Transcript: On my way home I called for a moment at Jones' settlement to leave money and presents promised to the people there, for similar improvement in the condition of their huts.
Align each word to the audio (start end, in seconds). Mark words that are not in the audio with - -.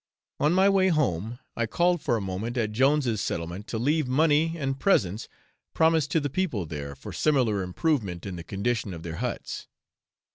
On 0.39 0.51
my 0.51 0.67
way 0.67 0.87
home 0.87 1.37
I 1.55 1.67
called 1.67 2.01
for 2.01 2.17
a 2.17 2.21
moment 2.21 2.57
at 2.57 2.71
Jones' 2.71 3.21
settlement 3.21 3.67
to 3.67 3.77
leave 3.77 4.07
money 4.07 4.55
and 4.57 4.79
presents 4.79 5.27
promised 5.75 6.09
to 6.09 6.19
the 6.19 6.27
people 6.27 6.65
there, 6.65 6.95
for 6.95 7.13
similar 7.13 7.61
improvement 7.61 8.25
in 8.25 8.35
the 8.35 8.43
condition 8.43 8.95
of 8.95 9.03
their 9.03 9.17
huts. 9.17 9.67